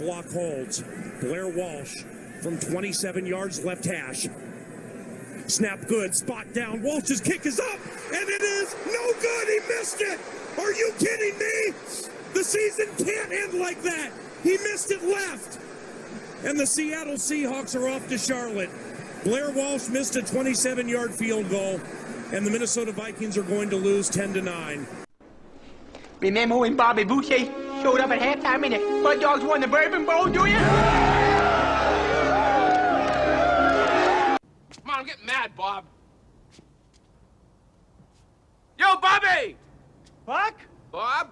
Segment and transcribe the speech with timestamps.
[0.00, 0.82] Locke holds.
[1.20, 2.02] Blair Walsh
[2.42, 4.28] from 27 yards left hash.
[5.46, 6.82] Snap good, spot down.
[6.82, 7.80] Walsh's kick is up,
[8.12, 9.48] and it is no good.
[9.48, 10.18] He missed it.
[10.58, 11.72] Are you kidding me?
[12.34, 14.10] The season can't end like that.
[14.42, 15.58] He missed it left.
[16.44, 18.70] And the Seattle Seahawks are off to Charlotte.
[19.24, 21.80] Blair Walsh missed a 27 yard field goal,
[22.32, 24.86] and the Minnesota Vikings are going to lose 10 to 9.
[26.20, 30.04] Remember when Bobby Boucher showed up at halftime and the Mud Dogs won the Bourbon
[30.04, 30.56] Bowl, do you?
[30.56, 30.66] Come
[34.86, 35.84] on, I'm getting mad, Bob.
[38.76, 39.56] Yo, Bobby!
[40.26, 40.56] Fuck?
[40.90, 41.30] Bob?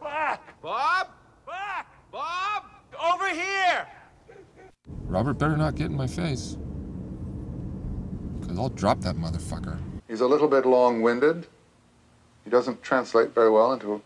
[0.00, 0.60] Fuck!
[0.60, 1.06] Bob?
[1.46, 1.86] Fuck!
[2.10, 2.64] Bob?
[3.00, 3.86] Over here!
[5.06, 6.56] Robert better not get in my face.
[8.40, 9.78] Because I'll drop that motherfucker.
[10.08, 11.46] He's a little bit long-winded.
[12.42, 14.02] He doesn't translate very well into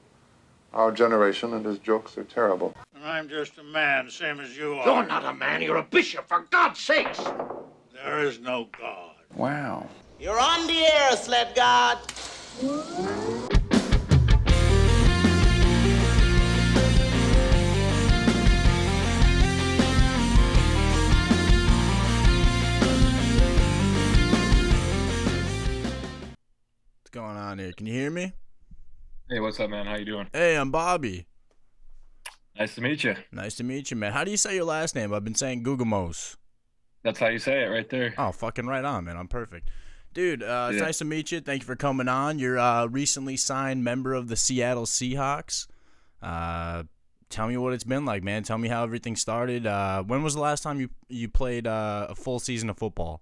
[0.76, 2.74] our generation, and his jokes are terrible.
[3.02, 4.86] I'm just a man, same as you are.
[4.86, 7.18] You're not a man, you're a bishop, for God's sakes!
[7.94, 9.14] There is no God.
[9.34, 9.88] Wow.
[10.20, 11.98] You're on the air, sled god.
[26.92, 27.72] What's going on here?
[27.72, 28.34] Can you hear me?
[29.28, 29.86] Hey, what's up, man?
[29.86, 30.28] How you doing?
[30.32, 31.27] Hey, I'm Bobby.
[32.58, 33.16] Nice to meet you.
[33.33, 34.12] Nice to meet you, man.
[34.12, 35.12] How do you say your last name?
[35.12, 36.36] I've been saying Gugamos.
[37.02, 38.14] That's how you say it right there.
[38.18, 39.16] Oh, fucking right on, man.
[39.16, 39.68] I'm perfect.
[40.14, 40.86] Dude, uh, it's Yeah.
[40.86, 41.41] nice to meet you.
[41.41, 42.38] Thank you for coming on.
[42.38, 45.66] You're a recently signed member of the Seattle Seahawks.
[46.22, 46.84] Uh,
[47.28, 48.42] tell me what it's been like, man.
[48.42, 49.66] Tell me how everything started.
[49.66, 53.20] Uh, when was the last time you you played uh, a full season of football?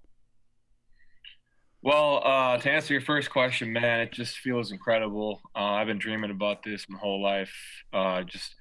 [1.84, 5.42] Well, uh, to answer your first question, man, it just feels incredible.
[5.54, 7.52] Uh, I've been dreaming about this my whole life.
[7.92, 8.54] Uh, just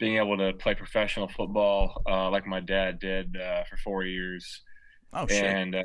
[0.00, 4.62] being able to play professional football uh, like my dad did uh, for four years.
[5.12, 5.44] Oh shit.
[5.44, 5.84] And uh,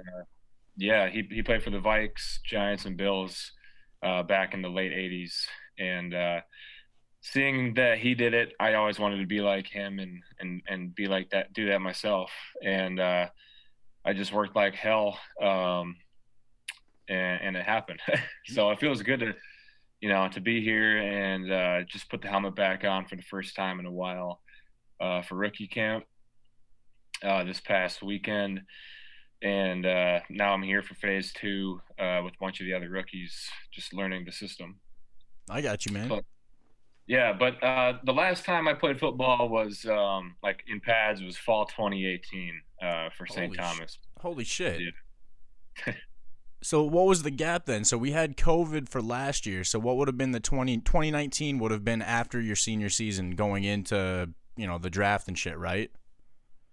[0.75, 3.51] yeah, he he played for the Vikes, Giants, and Bills
[4.01, 5.33] uh, back in the late '80s.
[5.77, 6.41] And uh,
[7.21, 10.95] seeing that he did it, I always wanted to be like him and and and
[10.95, 12.31] be like that, do that myself.
[12.63, 13.27] And uh,
[14.03, 15.95] I just worked like hell, um,
[17.09, 17.99] and and it happened.
[18.47, 19.33] so it feels good to
[19.99, 23.21] you know to be here and uh, just put the helmet back on for the
[23.23, 24.41] first time in a while
[24.99, 26.05] uh, for rookie camp
[27.23, 28.61] uh, this past weekend
[29.41, 32.89] and uh, now I'm here for phase two uh, with a bunch of the other
[32.89, 34.79] rookies, just learning the system.
[35.49, 36.07] I got you, man.
[36.07, 36.23] But,
[37.07, 41.21] yeah, but uh, the last time I played football was um, like in pads.
[41.21, 43.45] It was fall 2018 uh, for St.
[43.45, 43.99] Holy sh- Thomas.
[44.19, 44.93] Holy shit.
[46.63, 47.83] So what was the gap then?
[47.83, 49.63] So we had COVID for last year.
[49.63, 53.31] So what would have been the 20, 2019 would have been after your senior season
[53.31, 55.89] going into, you know, the draft and shit, right?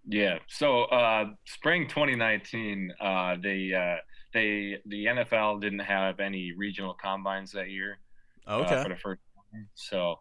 [0.06, 0.38] Yeah.
[0.48, 3.96] So uh, spring 2019, uh, they uh,
[4.34, 7.98] they the NFL didn't have any regional combines that year.
[8.46, 8.82] uh, Okay.
[8.82, 9.20] for the first
[9.52, 9.68] time.
[9.74, 10.20] So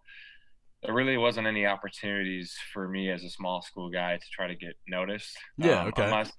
[0.83, 4.55] there really wasn't any opportunities for me as a small school guy to try to
[4.55, 5.37] get noticed.
[5.57, 6.03] Yeah, Um, okay.
[6.03, 6.31] Unless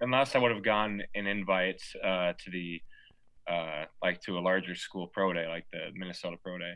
[0.00, 2.80] unless I would have gotten an invite uh, to the
[3.50, 6.74] uh, like to a larger school pro day, like the Minnesota Pro Day.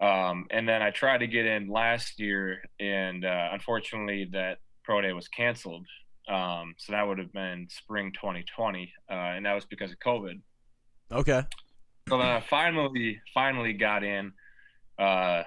[0.00, 5.00] Um, and then I tried to get in last year, and uh, unfortunately, that pro
[5.00, 5.86] day was canceled.
[6.28, 10.40] Um, so that would have been spring 2020, uh, and that was because of COVID.
[11.12, 11.42] Okay.
[12.08, 14.32] So then I finally, finally got in
[14.98, 15.44] uh,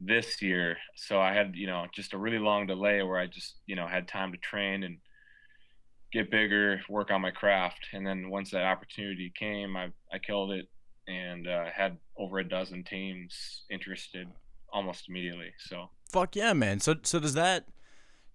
[0.00, 0.76] this year.
[0.96, 3.86] So I had, you know, just a really long delay where I just, you know,
[3.86, 4.98] had time to train and
[6.12, 7.88] get bigger, work on my craft.
[7.92, 10.68] And then once that opportunity came, I, I killed it
[11.06, 14.28] and uh, had over a dozen teams interested
[14.72, 15.52] almost immediately.
[15.58, 16.80] So Fuck yeah, man.
[16.80, 17.66] So so does that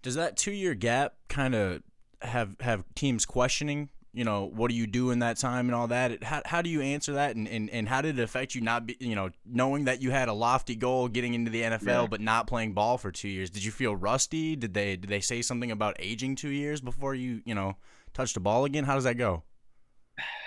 [0.02, 1.82] does that two year gap kind of
[2.22, 3.88] have have teams questioning?
[4.14, 6.12] You know, what do you do in that time and all that?
[6.12, 8.60] It- How, how do you answer that, and, and, and how did it affect you
[8.60, 12.02] not be, you know, knowing that you had a lofty goal getting into the NFL
[12.02, 12.06] Yeah.
[12.06, 13.50] but not playing ball for two years?
[13.50, 14.56] Did you feel rusty?
[14.56, 17.76] Did they did they say something about aging two years before you you know
[18.12, 18.84] touched the ball again?
[18.84, 19.42] How does that go?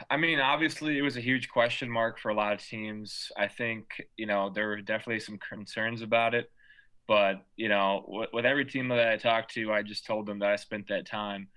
[0.10, 3.32] I mean, obviously, it was a huge question mark for a lot of teams.
[3.38, 6.50] I think, you know, there were definitely some concerns about it.
[7.08, 10.40] But, you know, with, with every team that I talked to, I just told them
[10.40, 11.50] that I spent that time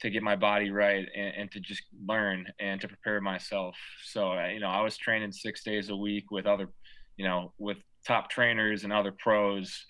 [0.00, 3.76] to get my body right and, and to just learn and to prepare myself.
[4.04, 6.68] So, uh, you know, I was training six days a week with other,
[7.16, 9.84] you know, with top trainers and other pros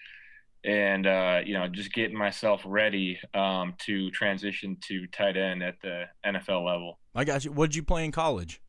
[0.65, 5.77] and uh, you know just getting myself ready um, to transition to tight end at
[5.83, 6.99] the NFL level.
[7.15, 7.53] I got you.
[7.53, 8.61] What did you play in college?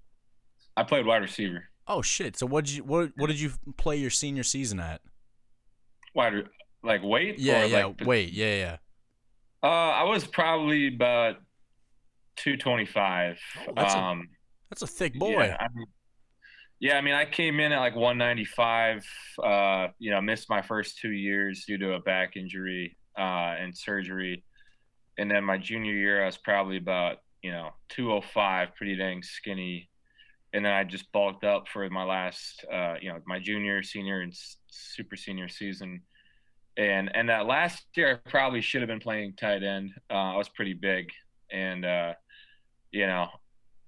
[0.77, 1.65] I played wide receiver.
[1.87, 2.37] Oh shit!
[2.37, 5.01] So what did you what what did you play your senior season at?
[6.15, 6.45] Wide.
[6.83, 7.37] Like weight?
[7.37, 7.85] Yeah, yeah.
[7.85, 8.77] like, Wait, yeah, yeah.
[9.63, 11.35] Uh, I was probably about
[12.37, 13.39] 225.
[13.67, 14.29] Oh, that's a- um,
[14.69, 15.31] That's a thick boy.
[15.45, 15.85] Yeah, I mean,
[16.79, 19.05] yeah, I mean, I came in at like 195.
[19.43, 23.77] Uh, you know, missed my first two years due to a back injury uh, and
[23.77, 24.43] surgery,
[25.17, 29.89] and then my junior year, I was probably about you know 205, pretty dang skinny,
[30.53, 34.21] and then I just bulked up for my last, uh, you know, my junior, senior,
[34.21, 34.33] and
[34.69, 36.01] super senior season.
[36.77, 39.91] And and that last year, I probably should have been playing tight end.
[40.09, 41.09] Uh, I was pretty big,
[41.51, 42.13] and uh,
[42.91, 43.27] you know,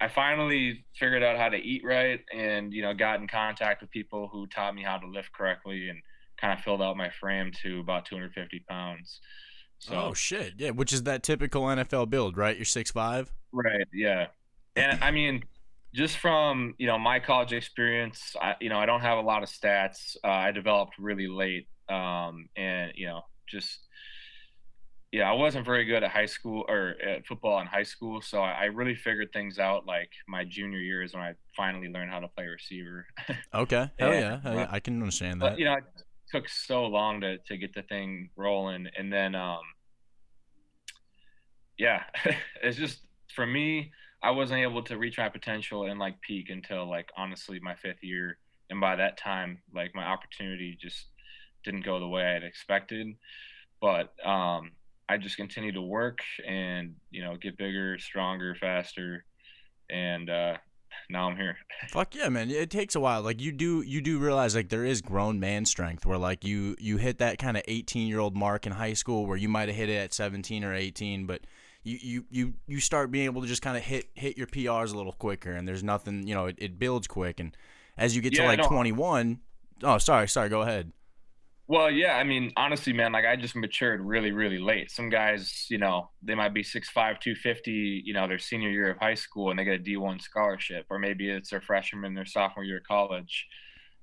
[0.03, 3.89] I finally figured out how to eat right and, you know, got in contact with
[3.89, 6.01] people who taught me how to lift correctly and
[6.35, 9.21] kind of filled out my frame to about 250 pounds.
[9.79, 10.71] So, Oh shit, yeah.
[10.71, 12.55] Which is that typical NFL build, right?
[12.55, 13.31] You're six five.
[13.53, 13.87] right.
[13.93, 14.27] Yeah.
[14.75, 15.43] And I mean,
[15.93, 19.43] just from, you know, my college experience, I, you know, I don't have a lot
[19.43, 20.15] of stats.
[20.23, 21.67] Uh, I developed really late.
[21.89, 23.79] Um, and, you know, just,
[25.11, 28.41] yeah, I wasn't very good at high school or at football in high school, so
[28.41, 32.09] I, I really figured things out like my junior year is when I finally learned
[32.09, 33.05] how to play receiver.
[33.53, 34.19] Okay, hell Yeah.
[34.19, 34.67] yeah, hell yeah.
[34.71, 35.51] I can understand that.
[35.51, 35.83] but you know, it
[36.31, 39.61] took so long to to get the thing rolling, and then um,
[41.77, 42.03] yeah,
[42.63, 42.99] it's just
[43.35, 43.91] for me,
[44.23, 48.01] I wasn't able to reach my potential and like peak until like honestly my fifth
[48.01, 48.37] year,
[48.69, 51.07] and by that time, like my opportunity just
[51.65, 53.07] didn't go the way I had expected,
[53.81, 54.71] but um,
[55.09, 59.25] I just continued to work and you know get bigger, stronger, faster,
[59.89, 60.57] and uh,
[61.09, 61.57] now I'm here.
[61.89, 62.49] Fuck yeah, man.
[62.49, 63.21] It takes a while.
[63.21, 66.77] Like you do you do realize like there is grown man strength where like you
[66.79, 69.89] you hit that kind of 18-year-old mark in high school where you might have hit
[69.89, 71.41] it at 17 or 18, but
[71.83, 74.93] you you you you start being able to just kind of hit hit your PRs
[74.93, 77.55] a little quicker and there's nothing, you know, it, it builds quick and
[77.97, 79.39] as you get to like 21,
[79.83, 80.91] oh, sorry, sorry, go ahead.
[81.67, 84.91] Well, yeah, I mean, honestly, man, like I just matured really, really late.
[84.91, 88.97] Some guys, you know, they might be 6'5, 250, you know, their senior year of
[88.97, 92.65] high school and they get a D1 scholarship, or maybe it's their freshman, their sophomore
[92.65, 93.47] year of college.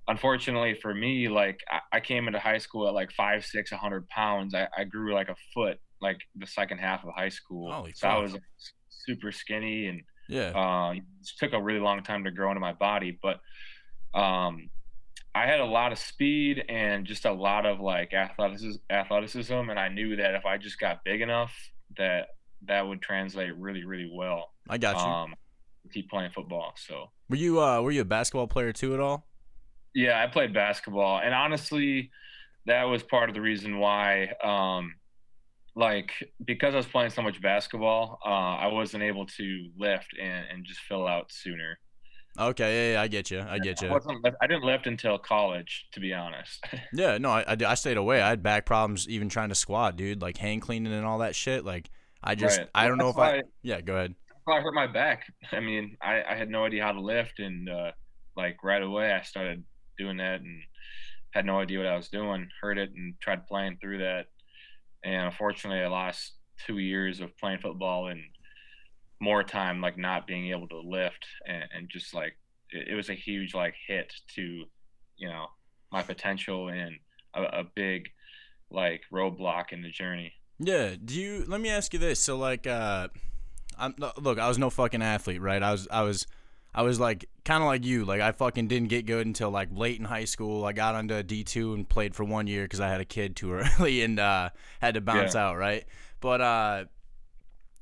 [0.08, 4.08] Unfortunately for me, like I, I came into high school at like five, six, 100
[4.08, 4.54] pounds.
[4.54, 7.72] I, I grew like a foot like the second half of high school.
[7.72, 8.42] Holy so I was like,
[8.88, 10.50] super skinny and Yeah.
[10.54, 11.02] uh, it
[11.38, 13.40] took a really long time to grow into my body, but
[14.18, 14.70] um,
[15.34, 19.78] I had a lot of speed and just a lot of like athleticism, athleticism, and
[19.78, 21.52] I knew that if I just got big enough,
[21.96, 22.28] that
[22.66, 24.52] that would translate really, really well.
[24.68, 25.02] I got you.
[25.02, 25.34] Um,
[25.82, 26.74] to keep playing football.
[26.76, 29.26] So were you uh were you a basketball player too at all?
[29.94, 32.10] yeah, I played basketball, and honestly,
[32.66, 34.32] that was part of the reason why.
[34.42, 34.94] Um,
[35.76, 36.10] like
[36.44, 40.64] because I was playing so much basketball, uh, I wasn't able to lift and, and
[40.64, 41.78] just fill out sooner.
[42.38, 43.40] Okay, yeah, yeah I get you.
[43.40, 43.92] I get I, you.
[43.92, 46.64] wasn't, I didn't lift until college, to be honest.
[46.92, 48.22] Yeah, no, I, I, I stayed away.
[48.22, 50.22] I had back problems even trying to squat, dude.
[50.22, 51.64] Like hand cleaning and all that shit.
[51.64, 51.90] Like
[52.22, 52.68] I just, Right.
[52.74, 53.36] I don't know if I.
[53.36, 54.14] why- Yeah, go ahead.
[54.48, 55.24] I hurt my back.
[55.52, 57.92] I mean, I, I had no idea how to lift, and uh,
[58.36, 59.62] like right away, I started
[59.98, 60.62] doing that and
[61.32, 62.48] had no idea what I was doing.
[62.60, 64.26] Hurt it and tried playing through that,
[65.04, 66.32] and unfortunately, I lost
[66.66, 68.20] two years of playing football and
[69.20, 72.36] more time like not being able to lift, and, and just like
[72.70, 74.64] it, it was a huge like hit to,
[75.16, 75.46] you know,
[75.92, 76.96] my potential and
[77.34, 78.08] a, a big
[78.70, 80.32] like roadblock in the journey.
[80.58, 80.94] Yeah.
[81.02, 81.44] Do you?
[81.46, 82.20] Let me ask you this.
[82.20, 83.08] So like, uh,
[83.78, 84.38] I'm look.
[84.38, 85.62] I was no fucking athlete, right?
[85.62, 86.26] I was, I was,
[86.74, 88.04] I was like kind of like you.
[88.04, 90.64] Like I fucking didn't get good until like late in high school.
[90.64, 93.34] I got onto D two and played for one year because I had a kid
[93.36, 94.50] too early and uh,
[94.80, 95.48] had to bounce Yeah.
[95.48, 95.84] out, right?
[96.20, 96.84] But uh,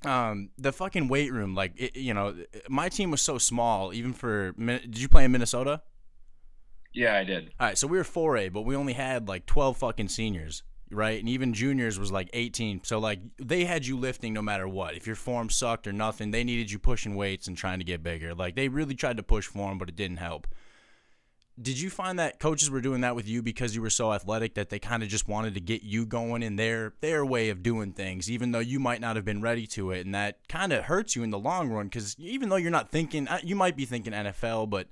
[0.04, 2.34] um, the fucking weight room, like it, you know,
[2.68, 3.92] my team was so small.
[3.92, 5.82] Even for did you play in Minnesota?
[6.94, 7.52] Yeah, I did.
[7.60, 11.18] All right, so we were 4A, but we only had like 12 fucking seniors, right?
[11.18, 12.84] And even juniors was like 18.
[12.84, 14.94] So like they had you lifting no matter what.
[14.94, 18.02] If your form sucked or nothing, they needed you pushing weights and trying to get
[18.02, 18.34] bigger.
[18.34, 20.46] Like they really tried to push form, but it didn't help.
[21.60, 24.54] Did you find that coaches were doing that with you because you were so athletic
[24.54, 27.64] that they kind of just wanted to get you going in their their way of
[27.64, 30.72] doing things, even though you might not have been ready to it, and that kind
[30.72, 33.56] of hurts you in the long run because even though you're not thinking, uh, you
[33.56, 34.86] might be thinking NFL, but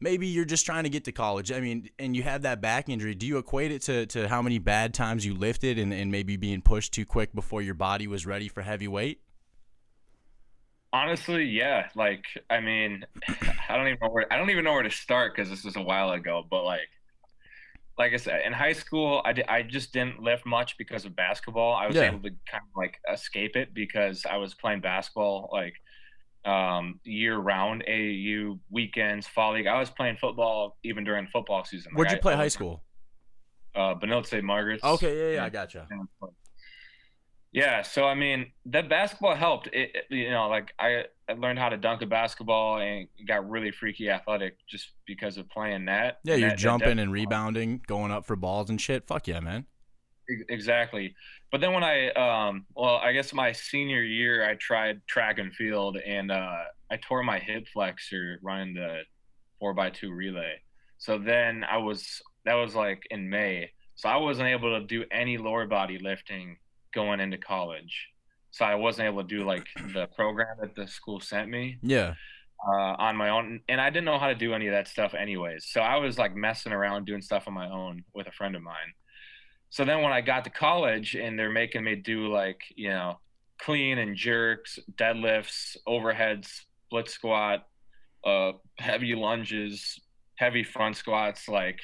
[0.00, 1.50] maybe you're just trying to get to college.
[1.52, 3.14] I mean, and you have that back injury.
[3.14, 6.36] Do you equate it to, to how many bad times you lifted and, and maybe
[6.36, 9.20] being pushed too quick before your body was ready for heavy weight?
[10.92, 11.88] Honestly, yeah.
[11.94, 13.04] Like, I mean,
[13.68, 15.76] I don't even know where I don't even know where to start because this was
[15.76, 16.44] a while ago.
[16.48, 16.88] But like,
[17.98, 21.14] like I said, in high school, I, di- I just didn't lift much because of
[21.16, 21.74] basketball.
[21.74, 22.04] I was Yeah.
[22.04, 25.74] able to kind of like escape it because I was playing basketball like
[26.46, 29.66] um, year round, AAU weekends, fall league.
[29.66, 31.92] I was playing football even during football season.
[31.92, 32.82] Like, Where'd you I- play I high school?
[33.74, 34.42] uh, Benilde St.
[34.44, 34.82] Margaret's.
[34.84, 35.86] Okay, yeah, yeah, I gotcha.
[37.52, 39.68] Yeah, so I mean, that basketball helped.
[39.68, 43.48] It, it- you know, like I, I learned how to dunk a basketball and got
[43.48, 46.18] really freaky athletic just because of playing that.
[46.24, 49.06] Yeah, And you're that- that jumping and rebounding, going up for balls and shit.
[49.06, 49.66] Fuck yeah, man.
[50.30, 51.14] Ex- Exactly.
[51.52, 55.54] But then when I, um, well, I guess my senior year, I tried track and
[55.54, 59.02] field, and uh, I tore my hip flexor running the
[59.60, 60.60] four by two relay.
[60.98, 63.70] So then I was, that was like in May.
[63.94, 66.56] So I wasn't able to do any lower body lifting
[66.94, 68.08] going into college.
[68.50, 72.14] So I wasn't able to do like the program that the school sent me Yeah.
[72.66, 75.14] uh, on my own, and I didn't know how to do any of that stuff
[75.14, 75.66] anyways.
[75.68, 78.62] So I was like messing around doing stuff on my own with a friend of
[78.62, 78.92] mine.
[79.70, 83.18] So then when I got to college and they're making me do like you know
[83.60, 86.48] clean and jerks, deadlifts, overheads,
[86.86, 87.66] split squat,
[88.24, 89.98] uh, heavy lunges,
[90.36, 91.80] heavy front squats, like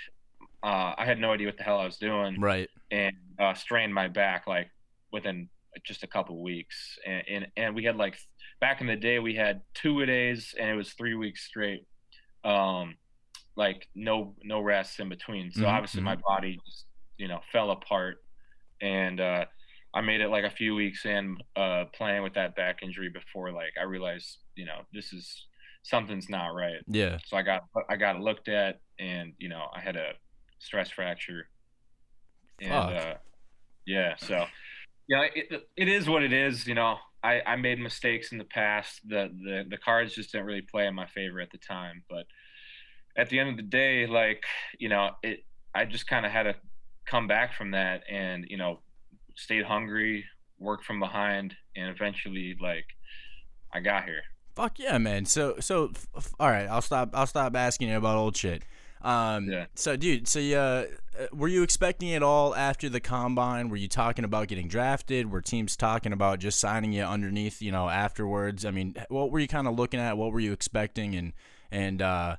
[0.63, 2.69] uh, I had no idea what the hell I was doing Right.
[2.91, 4.71] and uh, strained my back like
[5.13, 5.49] within
[5.85, 6.99] just a couple weeks.
[7.07, 8.17] And, and and we had like
[8.61, 11.85] back in the day we had two a days and it was three weeks straight,
[12.45, 12.97] um,
[13.57, 15.51] like no no rest in between.
[15.53, 16.87] So Mhm, obviously my body just
[17.19, 18.19] you know fell apart,
[18.81, 19.45] and uh,
[19.95, 23.53] I made it like a few weeks in uh, playing with that back injury before
[23.53, 25.47] like I realized you know this is
[25.83, 26.83] something's not right.
[26.87, 27.19] Yeah.
[27.25, 30.13] So I got I got looked at, and you know I had a
[30.59, 31.49] stress fracture.
[32.61, 33.15] And uh,
[33.87, 34.47] yeah, so
[35.09, 36.67] yeah, it, it is what it is.
[36.67, 39.01] You know, I, I made mistakes in the past.
[39.07, 42.03] The, the the cards just didn't really play in my favor at the time.
[42.09, 42.27] But
[43.17, 44.45] at the end of the day, like
[44.79, 46.55] you know, it I just kind of had to
[47.07, 48.81] come back from that, and you know,
[49.37, 50.25] stayed hungry,
[50.59, 52.87] worked from behind, and eventually, like,
[53.73, 54.23] I got here.
[54.55, 55.25] Fuck yeah, man.
[55.25, 58.63] So so f- all right, I'll stop I'll stop asking you about old shit.
[59.01, 59.67] Um Yeah.
[59.75, 60.87] so dude, so uh,
[61.33, 63.71] were you expecting it all after the combine?
[63.71, 65.33] Were you talking about getting drafted?
[65.33, 68.65] Were teams talking about just signing you underneath, you know, afterwards?
[68.67, 70.19] I mean, what were you kind of looking at?
[70.19, 71.33] What were you expecting and
[71.71, 72.37] and uh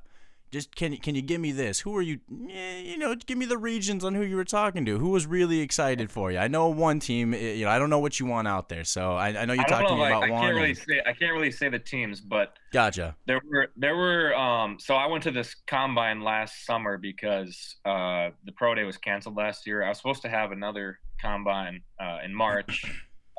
[0.54, 1.80] just can you can you give me this?
[1.80, 2.20] Who are you?
[2.50, 4.98] eh, You know, give me the regions on who you were talking to.
[4.98, 6.38] Who was really excited for you?
[6.38, 7.34] I know one team.
[7.34, 8.84] eh, You know, I don't know what you want out there.
[8.84, 10.42] So I, I know you I to know, me like, about I one.
[10.42, 13.16] can't really and- say I can't really say the teams, but gotcha.
[13.26, 18.30] there were there were um so I went to this combine last summer because uh
[18.46, 19.82] the pro day was canceled last year.
[19.82, 22.84] I was supposed to have another combine uh in March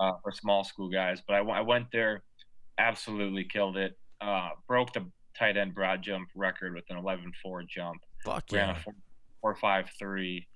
[0.02, 2.24] uh for small school guys, but I went there
[2.78, 3.98] absolutely killed it.
[4.22, 5.06] Uh broke the
[5.38, 8.02] tight end broad jump record with an 11-4 jump.
[8.24, 8.78] Fuck Ran yeah.
[8.88, 8.92] a
[9.42, 10.48] 4 5 3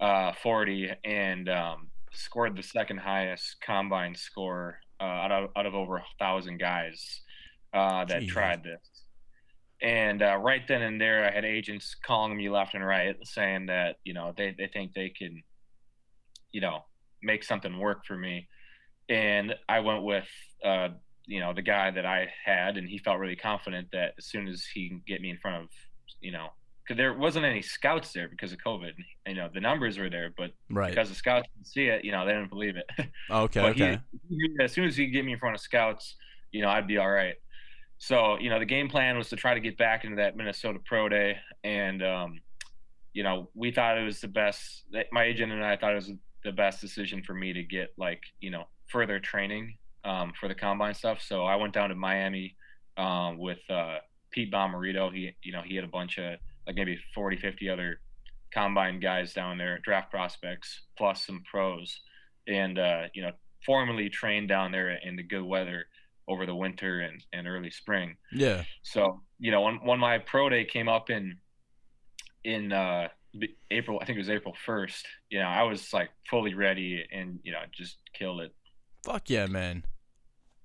[0.00, 5.74] uh 40 and um scored the second highest combine score uh, out of out of
[5.74, 7.22] over a thousand guys
[7.72, 8.32] uh, that Jesus.
[8.32, 8.80] tried this.
[9.82, 13.66] And uh, right then and there, I had agents calling me left and right saying
[13.66, 15.42] that you know they, they think they can,
[16.52, 16.84] you know,
[17.22, 18.48] make something work for me.
[19.08, 20.28] And I went with
[20.64, 20.88] uh,
[21.26, 24.48] you know the guy that I had, and he felt really confident that as soon
[24.48, 25.68] as he can get me in front of,
[26.20, 26.48] you know,
[26.82, 28.92] because there wasn't any scouts there because of COVID.
[29.26, 30.90] You know, the numbers were there, but Right.
[30.90, 32.86] because the scouts didn't see it, you know, they didn't believe it.
[33.30, 33.60] Okay.
[33.60, 33.98] But okay.
[34.28, 36.16] He, he- as soon as he could get me in front of scouts,
[36.52, 37.36] you know, I'd be all right.
[37.98, 40.78] So, you know, the game plan was to try to get back into that Minnesota
[40.84, 42.40] Pro Day, and um,
[43.14, 44.82] you know, we thought it was the best.
[45.10, 46.10] My agent and I thought it was
[46.42, 50.54] the best decision for me to get like, you know, further training um, for the
[50.54, 51.20] combine stuff.
[51.20, 52.56] So I went down to Miami
[52.96, 53.98] um, with uh,
[54.30, 55.12] Pete Bommarito.
[55.12, 58.00] He, you know, he had a bunch of like maybe 40, 50 other
[58.52, 62.00] combine guys down there, draft prospects, plus some pros,
[62.46, 63.32] and uh, you know,
[63.64, 65.86] formally trained down there in the good weather
[66.28, 68.16] over the winter and, and early spring.
[68.32, 68.64] Yeah.
[68.82, 71.38] So you know, when when my pro day came up in
[72.44, 73.08] in uh,
[73.70, 75.06] April, I think it was April first.
[75.30, 78.54] You know, I was like fully ready and you know just killed it.
[79.04, 79.84] Fuck yeah, man.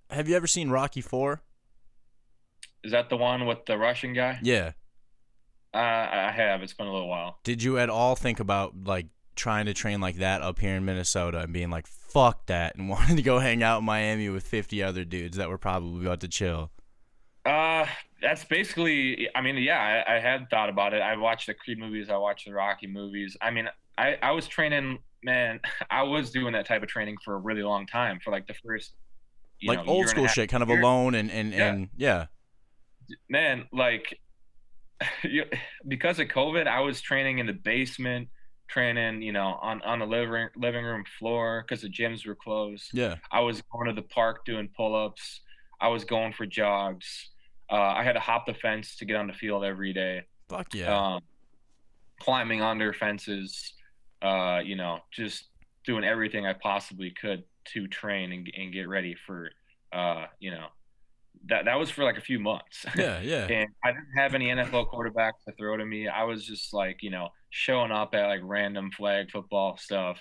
[0.09, 1.41] Have you ever seen Rocky Four?
[2.83, 4.39] Is that the one with the Russian guy?
[4.41, 4.71] Yeah.
[5.73, 6.63] Uh, I have.
[6.63, 7.39] It's been a little while.
[7.43, 10.85] Did you at all think about like trying to train like that up here in
[10.85, 14.43] Minnesota and being like, fuck that, and wanting to go hang out in Miami with
[14.43, 16.71] 50 other dudes that were probably about to chill?
[17.45, 17.85] Uh,
[18.21, 19.29] that's basically.
[19.35, 21.01] I mean, yeah, I, I had thought about it.
[21.01, 22.09] I watched the Creed movies.
[22.09, 23.37] I watched the Rocky movies.
[23.41, 24.99] I mean, I I was training.
[25.23, 25.59] Man,
[25.91, 28.19] I was doing that type of training for a really long time.
[28.23, 28.93] For like the first,
[29.63, 30.81] like know, old school shit, kind of year.
[30.81, 31.67] alone and and Yeah.
[31.73, 32.25] and yeah.
[33.29, 34.19] man, like
[35.23, 35.45] you,
[35.87, 38.27] because of COVID, I was training in the basement,
[38.67, 42.89] training, you know, on on the living living room floor because the gyms were closed.
[42.93, 43.15] Yeah.
[43.31, 45.41] I was going to the park doing pull ups.
[45.81, 47.29] I was going for jogs.
[47.71, 50.23] Uh, I had to hop the fence to get on the field every day.
[50.49, 51.13] Fuck yeah.
[51.15, 51.21] Um,
[52.19, 53.73] climbing under fences.
[54.21, 55.45] uh, you know, just
[55.85, 59.49] doing everything I possibly could to train and, and get ready for,
[59.93, 60.67] uh, you know,
[61.47, 62.85] that that was for like a few months.
[62.95, 63.45] Yeah, yeah.
[63.45, 66.07] and I didn't have any NFL quarterbacks to throw to me.
[66.07, 70.19] I was just like, you know, showing up at like random flag football stuff.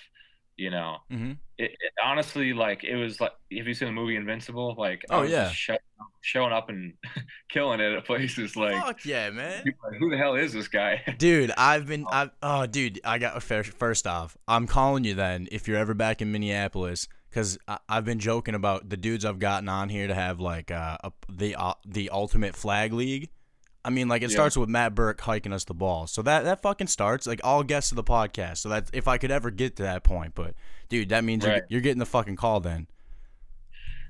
[0.57, 1.33] You know, mm-hmm.
[1.57, 5.19] it, it, honestly like it was like if you seen the movie Invincible, like oh
[5.19, 5.77] I was yeah, just show,
[6.21, 6.95] showing up and
[7.49, 8.75] killing it at places like.
[8.75, 9.63] Fuck yeah, man!
[9.65, 11.03] Like, Who the hell is this guy?
[11.19, 15.69] dude, I've been, I oh, dude, I got first off, I'm calling you then if
[15.69, 17.59] you're ever back in Minneapolis because
[17.89, 21.13] I've been joking about the dudes I've gotten on here to have like uh, a,
[21.29, 23.31] the uh, the ultimate flag league.
[23.85, 24.35] I mean, like it yeah.
[24.35, 27.63] starts with Matt Burke hiking us the ball, so that that fucking starts like all
[27.63, 28.59] guests of the podcast.
[28.59, 30.55] So that's if I could ever get to that point, but
[30.89, 31.57] dude, that means right.
[31.57, 32.87] you're, you're, getting the fucking call then.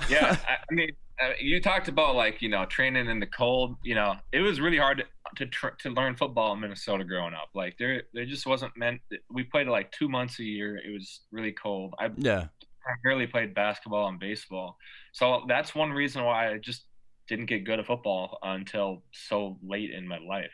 [0.08, 0.90] Yeah, I mean,
[1.22, 3.76] uh, you talked about like you know training in the cold.
[3.82, 5.04] You know, it was really hard to
[5.36, 7.50] to, tr- to learn football in Minnesota growing up.
[7.54, 9.00] Like there there just wasn't meant.
[9.30, 10.76] We played like two months a year.
[10.76, 11.94] It was really cold.
[11.98, 12.46] I yeah
[12.88, 14.76] primarily played basketball and baseball.
[15.12, 16.84] So that's one reason why I just
[17.28, 20.50] didn't get good at football until so late in my life.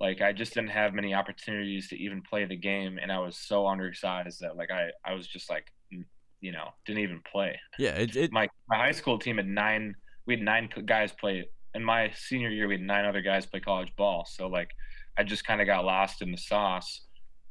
[0.00, 3.36] Like I just didn't have many opportunities to even play the game, and I was
[3.36, 5.66] so undersized that like I I was just like
[6.42, 7.58] you know didn't even play.
[7.78, 9.94] Yeah, it, it my my high school team had nine.
[10.26, 11.48] We had nine guys play.
[11.74, 14.26] In my senior year, we had nine other guys play college ball.
[14.28, 14.70] So like
[15.16, 17.02] I just kind of got lost in the sauce,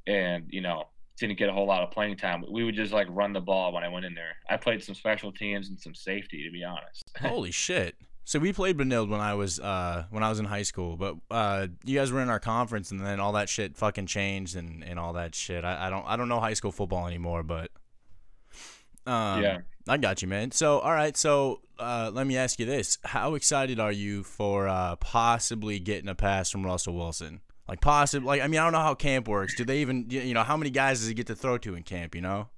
[0.06, 0.84] and you know
[1.22, 2.44] didn't get a whole lot of playing time.
[2.50, 4.36] We would just like run the ball when I went in there.
[4.50, 7.04] I played some special teams and some safety, to be honest.
[7.22, 7.96] Holy shit!
[8.25, 11.16] So we played Benilde when I was uh, when I was in high school, but
[11.30, 14.84] uh, you guys were in our conference, and then all that shit fucking changed and,
[14.84, 15.63] and all that shit.
[15.63, 17.72] I, I don't I don't know high school football anymore, but
[19.06, 20.51] um, yeah, I got you, man.
[20.51, 24.68] So all right, so uh, let me ask you this: How excited are you for
[24.68, 27.42] uh, possibly getting a pass from Russell Wilson?
[27.72, 29.56] Like possibly, like I mean, I don't know how camp works.
[29.56, 31.84] Do they even, you know, how many guys does he get to throw to in
[31.84, 32.16] camp?
[32.16, 32.50] You know?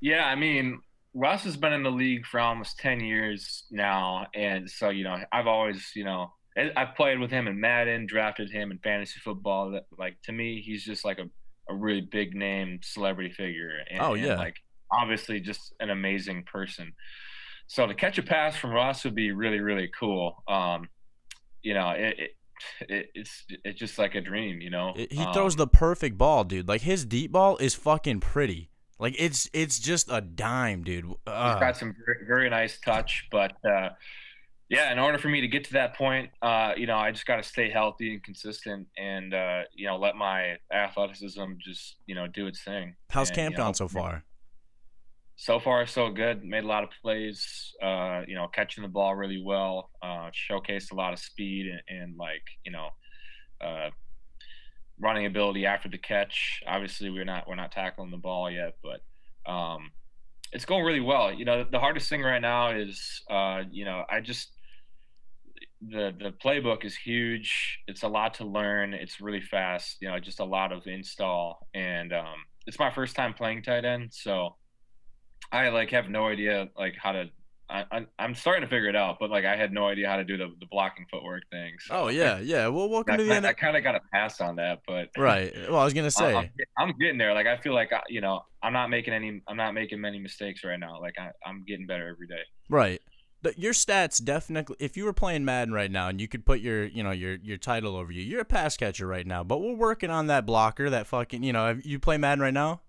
[0.00, 0.80] Yeah, I mean,
[1.12, 5.16] Russ has been in the league for almost ten years now, and so you know,
[5.32, 9.72] I've always, you know, I've played with him in Madden, drafted him in fantasy football.
[9.72, 11.28] That like to me, he's just like a,
[11.68, 13.72] a really big name celebrity figure.
[13.90, 14.54] And, oh yeah, and, like
[14.92, 16.92] obviously just an amazing person.
[17.66, 20.44] So to catch a pass from Russ would be really really cool.
[20.46, 20.88] Um,
[21.60, 22.30] you know, it, it
[22.80, 24.94] it, it's it's just like a dream, you know.
[24.96, 26.68] He um, throws the perfect ball, dude.
[26.68, 28.70] Like his deep ball is fucking pretty.
[28.98, 31.06] Like it's it's just a dime, dude.
[31.26, 31.52] Uh.
[31.52, 33.90] He's got some very, very nice touch, but uh,
[34.68, 37.24] yeah, in order for me to get to that point, uh, you know, I just
[37.24, 42.14] got to stay healthy and consistent, and uh, you know, let my athleticism just you
[42.14, 42.94] know do its thing.
[43.08, 44.24] How's and, camp you know, gone so far?
[45.40, 46.44] So far so good.
[46.44, 47.72] Made a lot of plays.
[47.80, 49.88] Uh, you know, catching the ball really well.
[50.02, 52.88] Uh, showcased a lot of speed and, and like you know,
[53.60, 53.90] uh,
[55.00, 56.60] running ability after the catch.
[56.66, 59.92] Obviously, we're not we're not tackling the ball yet, but um,
[60.52, 61.32] it's going really well.
[61.32, 64.50] You know, the hardest thing right now is uh, you know I just
[65.80, 67.78] the the playbook is huge.
[67.86, 68.92] It's a lot to learn.
[68.92, 69.98] It's really fast.
[70.00, 72.34] You know, just a lot of install, and um,
[72.66, 74.56] it's my first time playing tight end, so
[75.52, 77.30] I like have no idea like how to.
[77.70, 80.24] I, I'm starting to figure it out, but like I had no idea how to
[80.24, 81.84] do the, the blocking footwork things.
[81.86, 81.94] So.
[81.94, 82.66] Oh yeah, yeah.
[82.68, 83.46] Well, welcome I, to the end.
[83.46, 85.52] I kind of got a pass on that, but right.
[85.68, 86.48] Well, I was gonna say I'm,
[86.78, 87.34] I'm, getting there.
[87.34, 89.42] Like I feel like I, you know I'm not making any.
[89.46, 90.98] I'm not making many mistakes right now.
[90.98, 92.40] Like I, I'm getting better every day.
[92.70, 93.02] Right.
[93.40, 94.76] But your stats definitely.
[94.80, 97.34] If you were playing Madden right now and you could put your, you know, your
[97.34, 99.44] your title over you, you're a pass catcher right now.
[99.44, 100.90] But we're working on that blocker.
[100.90, 102.80] That fucking, you know, you play Madden right now.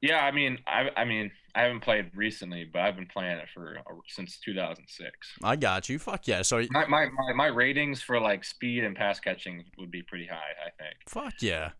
[0.00, 3.48] Yeah, I mean, I, I mean, I haven't played recently, but I've been playing it
[3.52, 5.10] for uh, since 2006.
[5.42, 5.98] I got you.
[5.98, 6.42] Fuck yeah.
[6.42, 10.26] So my, my, my, my ratings for like speed and pass catching would be pretty
[10.26, 10.36] high.
[10.36, 10.96] I think.
[11.08, 11.70] Fuck yeah.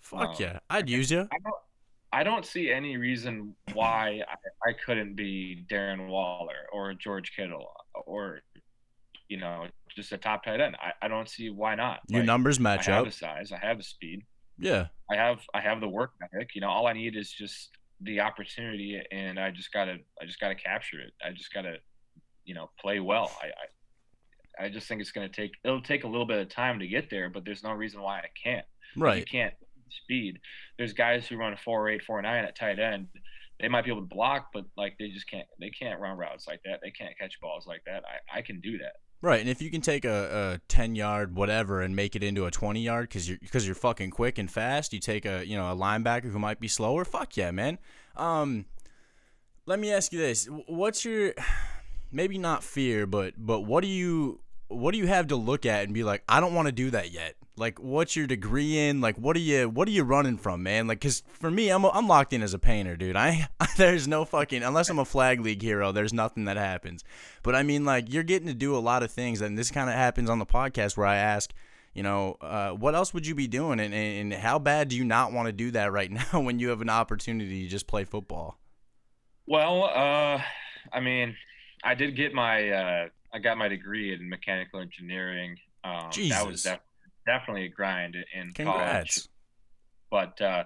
[0.00, 0.58] Fuck um, yeah.
[0.70, 1.20] I'd use you.
[1.20, 1.54] I don't,
[2.12, 7.70] I don't see any reason why I, I couldn't be Darren Waller or George Kittle
[8.06, 8.40] or,
[9.28, 10.76] you know, just a top tight end.
[10.80, 12.00] I, I don't see why not.
[12.08, 13.04] Your like, numbers match I up.
[13.04, 13.52] have the size.
[13.52, 14.22] I have the speed.
[14.58, 14.86] Yeah.
[15.10, 16.54] I have I have the work ethic.
[16.54, 20.40] You know, all I need is just the opportunity, and I just gotta I just
[20.40, 21.12] gotta capture it.
[21.24, 21.76] I just gotta
[22.44, 23.30] you know play well.
[23.42, 26.78] I I, I just think it's gonna take it'll take a little bit of time
[26.78, 28.66] to get there, but there's no reason why I can't.
[28.96, 29.18] Right.
[29.18, 29.54] You can't
[29.90, 30.38] speed.
[30.76, 33.08] There's guys who run four eight four nine at tight end.
[33.60, 35.46] They might be able to block, but like they just can't.
[35.60, 36.80] They can't run routes like that.
[36.82, 38.04] They can't catch balls like that.
[38.04, 38.96] I I can do that.
[39.20, 42.46] Right, and if you can take a, a ten yard whatever and make it into
[42.46, 45.56] a twenty yard because you're because you're fucking quick and fast, you take a you
[45.56, 47.04] know a linebacker who might be slower.
[47.04, 47.78] Fuck yeah, man.
[48.16, 48.66] Um,
[49.66, 51.34] let me ask you this: What's your
[52.12, 55.84] maybe not fear, but but what do you what do you have to look at
[55.84, 57.34] and be like, I don't want to do that yet?
[57.58, 59.00] Like, what's your degree in?
[59.00, 60.86] Like, what are you what are you running from, man?
[60.86, 63.16] Like, cause for me, I'm I'm locked in as a painter, dude.
[63.16, 67.04] I there's no fucking unless I'm a flag league hero, there's nothing that happens.
[67.42, 69.88] But I mean, like, you're getting to do a lot of things, and this kind
[69.88, 71.52] of happens on the podcast where I ask.
[71.94, 75.04] You know, uh, what else would you be doing, and, and how bad do you
[75.04, 78.04] not want to do that right now when you have an opportunity to just play
[78.04, 78.56] football?
[79.46, 80.40] Well, uh,
[80.92, 81.34] I mean,
[81.82, 85.56] I did get my uh, I got my degree in mechanical engineering.
[85.84, 86.80] Um, that was def-
[87.28, 89.28] definitely a grind in college.
[90.10, 90.64] But uh,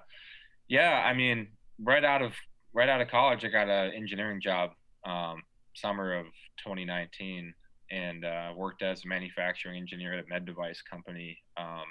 [0.68, 1.48] yeah, I mean,
[1.80, 2.32] right out of
[2.72, 4.70] right out of college, I got an engineering job
[5.04, 5.42] um,
[5.74, 6.26] summer of
[6.64, 7.52] 2019,
[7.90, 11.84] and uh, worked as a manufacturing engineer at a med device company um,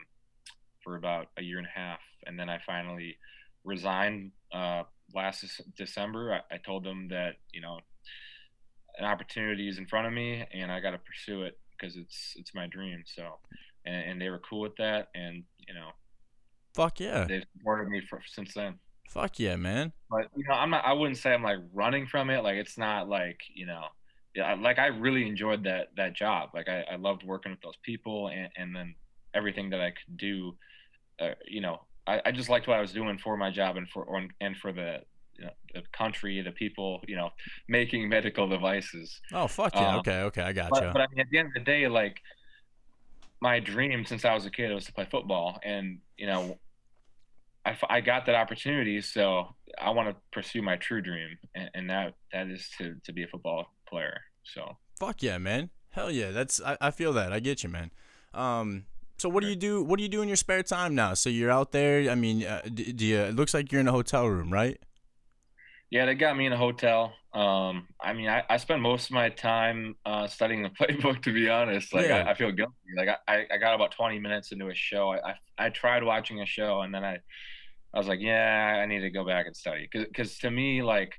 [0.83, 3.17] for about a year and a half, and then I finally
[3.65, 6.33] resigned uh, last December.
[6.33, 7.79] I, I told them that you know
[8.97, 12.33] an opportunity is in front of me, and I got to pursue it because it's
[12.37, 13.03] it's my dream.
[13.05, 13.39] So,
[13.85, 15.89] and, and they were cool with that, and you know
[16.73, 17.25] Fuck yeah.
[17.25, 18.75] they've supported me for since then.
[19.09, 19.91] Fuck yeah, man.
[20.09, 20.85] But you know, I'm not.
[20.85, 22.43] I wouldn't say I'm like running from it.
[22.43, 23.83] Like it's not like you know,
[24.33, 24.53] yeah.
[24.53, 26.49] Like I really enjoyed that that job.
[26.53, 28.95] Like I, I loved working with those people, and and then
[29.33, 30.55] everything that I could do.
[31.19, 33.87] Uh, you know, I, I just liked what I was doing for my job and
[33.89, 34.07] for
[34.39, 34.99] and for the
[35.37, 37.01] you know, the country, the people.
[37.05, 37.31] You know,
[37.67, 39.19] making medical devices.
[39.33, 39.89] Oh fuck yeah.
[39.89, 40.69] Um, okay, okay, I gotcha.
[40.71, 42.21] But, but I mean, at the end of the day, like
[43.41, 46.59] my dream since I was a kid was to play football, and you know,
[47.65, 51.89] I, I got that opportunity, so I want to pursue my true dream, and, and
[51.89, 54.21] that that is to to be a football player.
[54.43, 55.71] So Fuck yeah, man.
[55.89, 56.31] Hell yeah.
[56.31, 57.33] That's I, I feel that.
[57.33, 57.91] I get you, man.
[58.33, 58.85] Um
[59.17, 61.13] so what do you do what do you do in your spare time now?
[61.15, 63.87] So you're out there, I mean, uh, d- do you it looks like you're in
[63.87, 64.79] a hotel room, right?
[65.91, 67.13] Yeah, they got me in a hotel.
[67.33, 71.23] Um, I mean, I, I spend most of my time uh, studying the playbook.
[71.23, 72.23] To be honest, like Yeah.
[72.27, 72.73] I, I feel guilty.
[72.97, 75.11] Like I, I got about 20 minutes into a show.
[75.11, 75.35] I, I
[75.67, 77.19] I tried watching a show, and then I
[77.93, 79.89] I was like, yeah, I need to go back and study.
[79.91, 81.13] Because to me, like,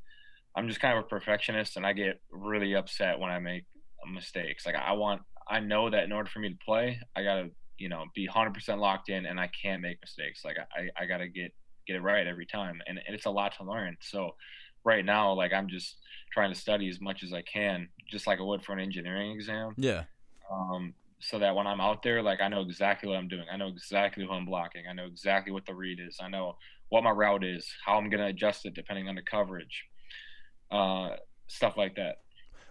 [0.57, 3.65] I'm just kind of a perfectionist and I get really upset when I make
[4.11, 4.65] mistakes.
[4.67, 7.89] Like, I want, I know that in order for me to play, I gotta, you
[7.89, 10.45] know, be 100% locked in and I can't make mistakes.
[10.45, 11.53] Like, I, I gotta get,
[11.87, 12.81] get it right every time.
[12.87, 13.97] And, and it's a lot to learn.
[14.01, 14.35] So
[14.85, 15.97] right now, like, I'm just
[16.33, 19.33] trying to study as much as I can, just like I would for an engineering
[19.33, 20.05] exam Yeah.
[20.51, 23.45] um, so that when I'm out there, like I know exactly what I'm doing.
[23.53, 24.85] I know exactly who I'm blocking.
[24.89, 26.19] I know exactly what the read is.
[26.21, 26.57] I know
[26.89, 29.85] what my route is, how I'm gonna adjust it depending on the coverage,
[30.71, 31.11] uh,
[31.49, 32.17] stuff like that.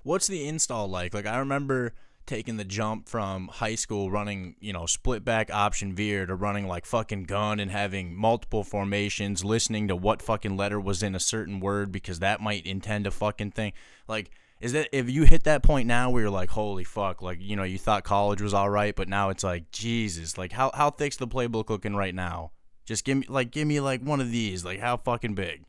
[0.03, 1.13] What's the install like?
[1.13, 1.93] Like I remember
[2.25, 6.67] taking the jump from high school running, you know, split back option veer to running
[6.67, 11.19] like fucking gun and having multiple formations, listening to what fucking letter was in a
[11.19, 13.73] certain word because that might intend a fucking thing.
[14.07, 14.31] Like
[14.61, 17.55] is that if you hit that point now where you're like, holy fuck, like, you
[17.55, 20.91] know, you thought college was all right, but now it's like, Jesus, like how how
[20.91, 22.51] thick's the playbook looking right now?
[22.85, 24.63] Just give me like give me like one of these.
[24.63, 25.63] Like how fucking big?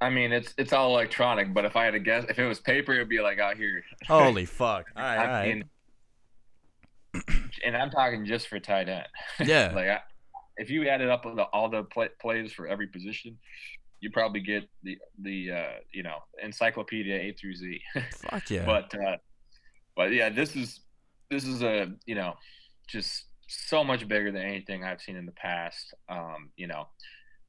[0.00, 2.60] I mean, it's it's all electronic, but if I had to guess, if it was
[2.60, 3.82] paper, it'd be like out here.
[4.06, 4.86] Holy fuck.
[4.96, 5.48] All right, all right.
[5.48, 5.64] mean,
[7.64, 9.06] and I'm talking just for tight end.
[9.48, 9.72] Yeah.
[9.74, 10.00] like I,
[10.56, 13.38] if you added up all the, all the play, plays for every position,
[14.00, 17.80] you probably get the the uh, you know encyclopedia A through Z.
[18.30, 18.64] Fuck yeah.
[18.66, 19.16] But uh,
[19.96, 20.80] but yeah, this is
[21.30, 22.34] this is a you know
[22.88, 25.94] just so much bigger than anything I've seen in the past.
[26.08, 26.88] Um, you know,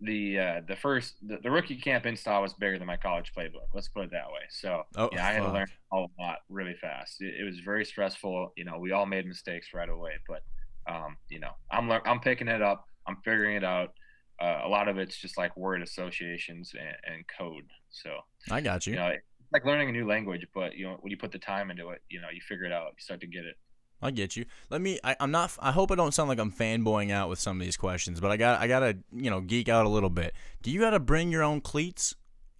[0.01, 3.67] the uh, the first the, the rookie camp install was bigger than my college playbook.
[3.73, 4.41] Let's put it that way.
[4.49, 7.21] So Oh, yeah, I had to learn a lot really fast.
[7.21, 8.53] It, it was very stressful.
[8.57, 10.43] You know, we all made mistakes right away, but
[10.87, 12.85] um, you know, I'm I'm picking it up.
[13.07, 13.93] I'm figuring it out.
[14.41, 17.63] Uh, a lot of it's just like word associations and, and code.
[17.89, 18.17] So
[18.51, 18.93] I got you.
[18.93, 21.39] you know, it's like learning a new language, but you know, when you put the
[21.39, 22.87] time into it, you know, you figure it out.
[22.97, 23.55] You start to get it.
[24.01, 24.45] I get you.
[24.69, 24.99] Let me.
[25.03, 25.55] I, I'm not.
[25.59, 28.31] I hope I don't sound like I'm fanboying out with some of these questions, but
[28.31, 28.61] I got.
[28.61, 28.97] I gotta.
[29.11, 30.33] You know, geek out a little bit.
[30.61, 32.15] Do you gotta bring your own cleats,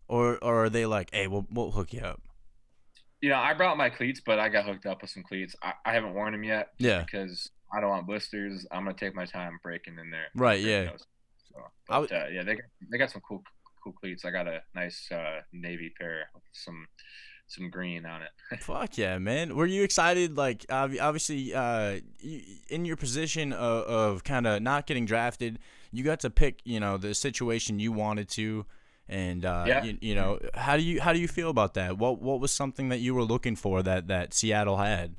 [0.08, 2.22] or or are they like, hey, we'll we'll hook you up?
[3.22, 5.56] You know, I brought my cleats, but I got hooked up with some cleats.
[5.62, 6.70] I, I haven't worn them yet.
[6.78, 7.02] Yeah.
[7.02, 8.66] Because I don't want blisters.
[8.72, 10.28] I'm gonna take my time breaking in there.
[10.36, 10.92] Right, yeah.
[10.92, 11.06] those.
[11.52, 13.44] So, I but, uh, yeah, they got, they got some cool
[13.84, 14.26] cool cleats.
[14.26, 16.86] I got a nice uh, navy pair with some
[17.48, 18.30] some green on it.
[18.62, 19.56] Fuck yeah, man.
[19.56, 20.36] Were you excited?
[20.38, 22.00] Like, obviously, uh,
[22.70, 25.60] in your position of, of kind of not getting drafted,
[25.92, 28.66] you got to pick, you know, the situation you wanted to,
[29.08, 29.84] and uh, Yeah.
[29.84, 31.98] you, you know, how do you how do you feel about that?
[31.98, 35.16] What what was something that you were looking for that that Seattle had?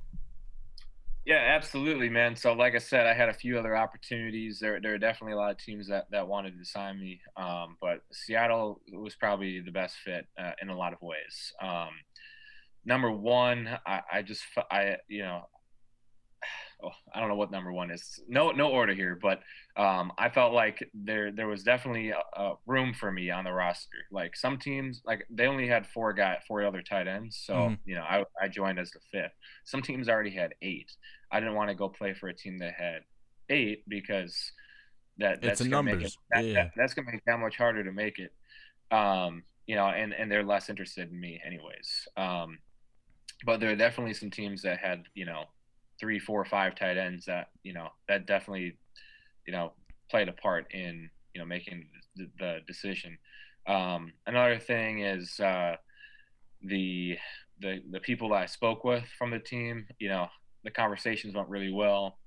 [1.24, 2.36] Yeah, absolutely, man.
[2.36, 4.60] So, like I said, I had a few other opportunities.
[4.60, 7.76] There, there are definitely a lot of teams that, that wanted to sign me, um,
[7.80, 11.52] but Seattle was probably the best fit uh, in a lot of ways.
[11.60, 11.88] Um,
[12.86, 15.42] number one, I, I just, I, you know,
[16.82, 18.20] oh, I don't know what number one is.
[18.28, 19.40] No, no order here, but
[19.76, 23.52] um, I felt like there there was definitely a, a room for me on the
[23.52, 23.98] roster.
[24.10, 27.78] Like some teams, like they only had four guy, four other tight ends, so Mhm.
[27.84, 29.32] you know I I joined as the fifth.
[29.64, 30.90] Some teams already had eight.
[31.30, 33.02] I didn't want to go play for a team that had
[33.50, 34.52] eight because
[35.18, 36.54] that that's a gonna make it, that, yeah.
[36.54, 38.32] that- that's gonna make that much harder to make it.
[38.94, 42.06] Um, you know, and and they're less interested in me, anyways.
[42.16, 42.58] Um,
[43.44, 45.44] but there are definitely some teams that had you know
[45.98, 48.76] three, four, five tight ends that you know that definitely
[49.46, 49.72] you know
[50.10, 53.18] played a part in you know making the, the decision.
[53.66, 55.76] Um, another thing is uh,
[56.62, 57.18] the
[57.60, 59.86] the the people that I spoke with from the team.
[59.98, 60.28] You know,
[60.64, 62.18] the conversations went really well.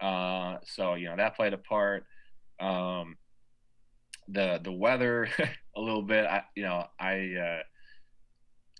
[0.00, 2.04] Uh, so you know that played a part.
[2.60, 3.16] Um,
[4.28, 5.28] the the weather
[5.76, 6.26] a little bit.
[6.26, 7.34] I you know I.
[7.34, 7.62] Uh,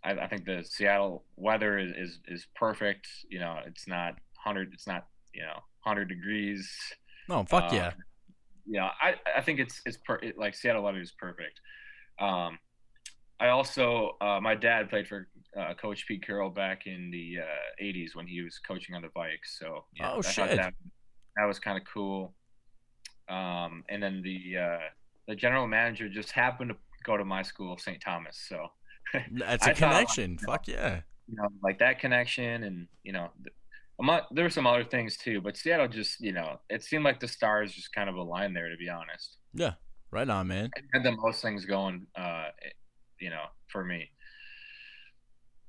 [0.05, 3.09] I, I think the Seattle weather is, is, is perfect.
[3.29, 4.71] You know, it's not hundred.
[4.73, 6.71] It's not you know hundred degrees.
[7.29, 7.93] No, fuck Uh, yeah.
[8.67, 11.61] You know, I, I think it's it's per, it, like Seattle weather is perfect.
[12.19, 12.59] Um,
[13.41, 17.83] I also uh, my dad played for uh, Coach Pete Carroll back in the uh,
[17.85, 19.59] '80s when he was coaching on the Vikes.
[19.59, 20.57] So know, Oh, I shit.
[20.57, 20.75] that
[21.37, 22.35] that was kind of cool.
[23.29, 24.79] Um, and then the uh,
[25.29, 28.01] the general manager just happened to go to my school, St.
[28.01, 28.45] Thomas.
[28.49, 28.69] So
[29.33, 30.31] That's I a thought, connection.
[30.33, 31.01] you know, Fuck yeah.
[31.29, 33.31] you know, like that connection, and you know,
[34.01, 35.41] among, there were some other things too.
[35.41, 38.69] But Seattle just, you know, it seemed like the stars just kind of aligned there.
[38.71, 39.73] To be honest, Yeah.
[40.11, 40.71] Right on, man.
[40.77, 42.47] it had the most things going, uh,
[43.19, 44.11] you know, for me.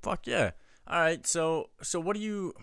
[0.02, 0.52] Fuck yeah.
[0.86, 1.26] All right.
[1.26, 2.54] So so what do you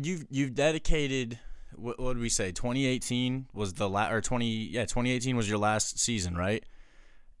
[0.00, 1.38] you've you've dedicated
[1.74, 5.58] what, what did we say 2018 was the last or 20 yeah 2018 was your
[5.58, 6.64] last season right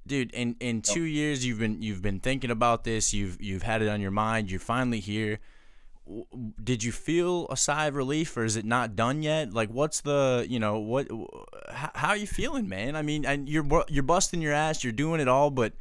[0.06, 3.82] dude in in two years you've been you've been thinking about this you've you've had
[3.82, 5.40] it on your mind you're finally here.
[6.62, 9.54] Did you feel a sigh of relief or is it not done yet?
[9.54, 11.08] Like what's the you know what
[11.70, 12.96] how, how are you feeling man?
[12.96, 15.72] I mean and you're you're busting your ass you're doing it all but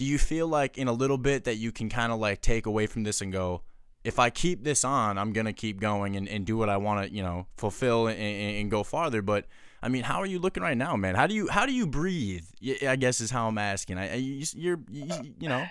[0.00, 2.64] do you feel like in a little bit that you can kind of like take
[2.64, 3.60] away from this and go
[4.02, 7.06] if i keep this on i'm gonna keep going and, and do what i want
[7.06, 9.44] to you know fulfill and, and go farther but
[9.82, 11.86] i mean how are you looking right now man how do you how do you
[11.86, 12.44] breathe
[12.86, 15.64] I guess is how i'm asking i, you, you're you, you know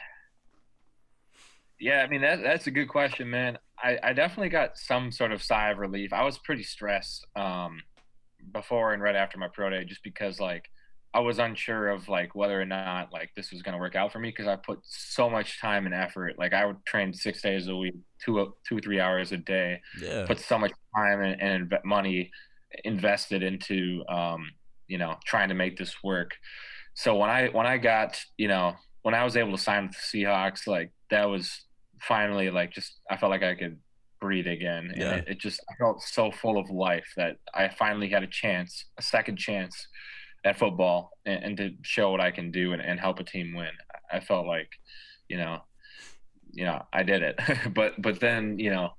[1.79, 3.57] Yeah, I mean that that's a good question, man.
[3.81, 6.11] I, I definitely got some sort of sigh of relief.
[6.11, 7.81] I was pretty stressed um,
[8.51, 10.65] before and right after my pro day, just because like
[11.13, 14.19] I was unsure of like whether or not like this was gonna work out for
[14.19, 16.37] me because I put so much time and effort.
[16.37, 19.81] Like I would train six days a week, two two three hours a day.
[20.01, 22.29] yeah Put so much time and, and money
[22.83, 24.49] invested into um,
[24.87, 26.31] you know trying to make this work.
[26.95, 29.95] So when I when I got you know when I was able to sign with
[30.11, 31.65] the Seahawks, like that was
[32.01, 33.79] finally like just I felt like I could
[34.21, 35.13] breathe again, and Yeah.
[35.15, 38.85] it, it just I felt so full of life that I finally had a chance,
[38.97, 39.87] a second chance
[40.45, 43.53] at football, and, and to show what I can do and, and help a team
[43.53, 43.71] win.
[44.11, 44.69] I felt like,
[45.29, 45.59] you know,
[46.51, 47.39] you know I did it,
[47.73, 48.89] but but then you know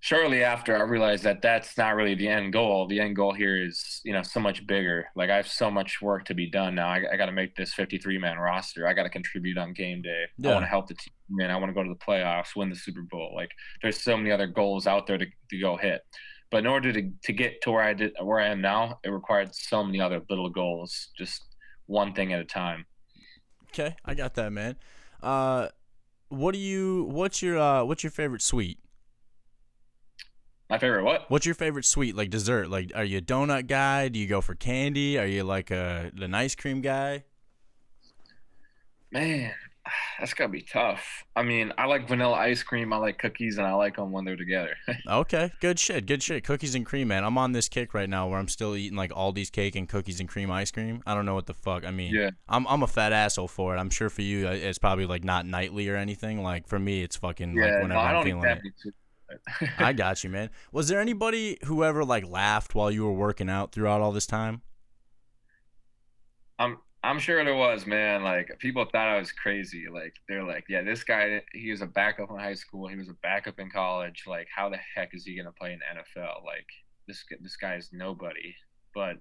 [0.00, 2.86] shortly after I realized that that's not really the end goal.
[2.86, 5.06] The end goal here is, you know, so much bigger.
[5.16, 6.88] Like I have so much work to be done now.
[6.88, 8.86] I, I got to make this 53 man roster.
[8.86, 10.24] I got to contribute on game day.
[10.50, 11.50] I want to help the team win.
[11.50, 13.32] I want to go to the playoffs, win the Super Bowl.
[13.34, 13.50] Like
[13.82, 16.02] there's so many other goals out there to, to go hit.
[16.50, 19.08] But in order to, to get to where I did, where I am now, it
[19.10, 21.42] required so many other little goals, just
[21.86, 22.84] one thing at a time.
[23.70, 24.76] okay i got that man
[25.22, 25.68] uh
[26.28, 28.78] what do you what's your uh what's your favorite sweet
[30.68, 31.30] My favorite what?
[31.30, 32.68] What's your favorite sweet, like dessert?
[32.68, 34.08] Like, are you a donut guy?
[34.08, 35.16] Do you go for candy?
[35.18, 37.22] Are you like a an ice cream guy?
[39.12, 39.52] Man,
[40.18, 41.22] that's gotta be tough.
[41.36, 42.92] I mean, I like vanilla ice cream.
[42.92, 44.74] I like cookies, and I like them when they're together.
[45.08, 46.42] Okay, good shit, good shit.
[46.42, 47.22] Cookies and cream, man.
[47.22, 50.18] I'm on this kick right now where I'm still eating like Aldi's cake and cookies
[50.18, 51.00] and cream ice cream.
[51.06, 51.84] I don't know what the fuck.
[51.86, 52.30] I mean, Yeah.
[52.48, 53.78] I'm I'm a fat asshole for it.
[53.78, 56.42] I'm sure for you, uh, it's probably like not nightly or anything.
[56.42, 58.72] Like for me, it's fucking like whenever no, I'm feeling that it.
[58.82, 58.90] too.
[59.78, 60.50] I got you, man.
[60.72, 64.26] Was there anybody who ever like laughed while you were working out throughout all this
[64.26, 64.62] time?
[66.58, 68.22] I'm I'm sure there was, man.
[68.22, 69.84] Like people thought I was crazy.
[69.92, 72.88] Like they're like, yeah, this guy, he was a backup in high school.
[72.88, 74.24] He was a backup in college.
[74.26, 76.44] Like, how the heck is he gonna play in the NFL?
[76.44, 76.66] Like
[77.06, 78.54] this this guy is nobody.
[78.94, 79.16] But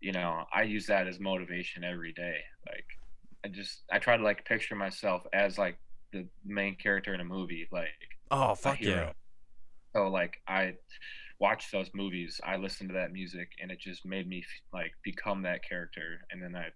[0.00, 2.38] you know, I use that as motivation every day.
[2.66, 2.86] Like
[3.44, 5.78] I just I try to like picture myself as like
[6.12, 7.68] the main character in a movie.
[7.70, 7.88] Like
[8.30, 9.12] Oh fuck yeah!
[9.94, 10.74] So like I
[11.38, 15.42] watched those movies, I listened to that music, and it just made me like become
[15.42, 16.20] that character.
[16.30, 16.66] And then I,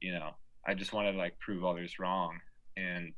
[0.00, 0.30] you know,
[0.66, 2.38] I just wanted to like prove others wrong,
[2.76, 3.12] and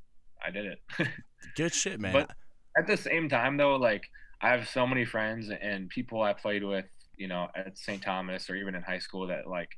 [0.44, 0.78] I did it.
[1.56, 2.12] Good shit, man.
[2.12, 2.30] But
[2.76, 4.02] at the same time, though, like
[4.40, 6.84] I have so many friends and people I played with,
[7.16, 8.02] you know, at St.
[8.02, 9.70] Thomas or even in high school that like,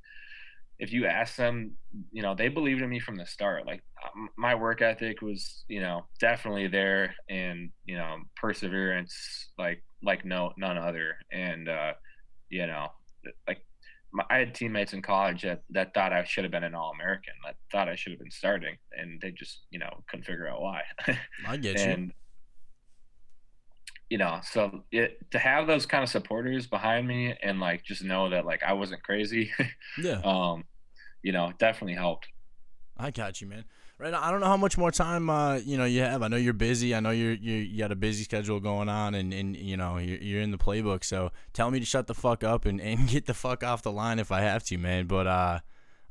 [0.78, 1.72] if you ask them,
[2.12, 3.66] you know, they believed in me from the start.
[3.66, 3.82] Like
[4.36, 10.52] my work ethic was, you know, definitely there, and you know, perseverance, like like no
[10.56, 11.16] none other.
[11.32, 11.92] And uh,
[12.48, 12.88] you know,
[13.48, 13.58] like
[14.12, 16.92] my, I had teammates in college that, that thought I should have been an All
[16.92, 17.34] American.
[17.44, 20.60] That thought I should have been starting, and they just you know couldn't figure out
[20.60, 20.82] why.
[21.46, 22.12] I get and, you.
[24.10, 28.02] You know, so it, to have those kind of supporters behind me and like just
[28.02, 29.50] know that like I wasn't crazy.
[30.02, 30.20] Yeah.
[30.24, 30.64] um,
[31.22, 32.28] you know, definitely helped.
[32.96, 33.64] I got you, man.
[33.98, 34.14] Right.
[34.14, 36.22] I don't know how much more time uh, you know you have.
[36.22, 36.94] I know you're busy.
[36.94, 39.98] I know you're, you're you got a busy schedule going on, and, and you know
[39.98, 41.02] you're, you're in the playbook.
[41.02, 43.90] So tell me to shut the fuck up and, and get the fuck off the
[43.90, 45.06] line if I have to, man.
[45.06, 45.58] But uh,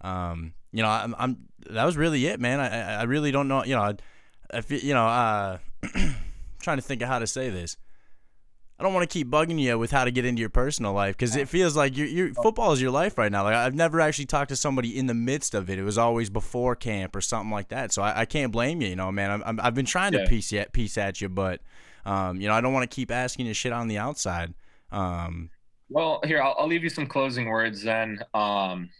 [0.01, 1.37] um, you know, I'm, I'm
[1.69, 2.59] that was really it, man.
[2.59, 3.63] I I really don't know.
[3.63, 3.95] You know, I,
[4.53, 5.57] I you know, uh,
[6.61, 7.77] trying to think of how to say this.
[8.79, 11.17] I don't want to keep bugging you with how to get into your personal life
[11.17, 13.43] because it feels like your your football is your life right now.
[13.43, 15.79] Like I've never actually talked to somebody in the midst of it.
[15.79, 17.91] It was always before camp or something like that.
[17.91, 18.89] So I, I can't blame you.
[18.89, 19.41] You know, man.
[19.43, 21.61] I'm, i have been trying to piece at piece at you, but
[22.05, 24.53] um, you know, I don't want to keep asking you shit on the outside.
[24.91, 25.49] Um,
[25.89, 28.19] Well, here I'll, I'll leave you some closing words then.
[28.35, 28.91] Um,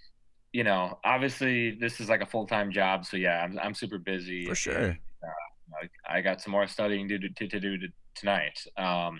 [0.54, 4.00] you know, obviously this is like a full time job, so yeah, I'm I'm super
[4.00, 4.48] busy.
[4.48, 4.76] For sure.
[4.76, 8.60] and, uh, I, got some more studying to do to, to do to, tonight.
[8.76, 9.20] Um,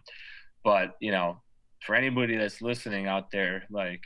[0.68, 1.38] but you know,
[1.86, 4.02] for anybody that's listening out there, like,